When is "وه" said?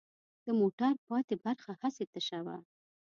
2.45-2.57